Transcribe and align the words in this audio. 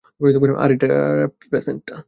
আর 0.63 0.69
এটা 0.71 0.87
প্লেসেন্টা। 1.49 1.95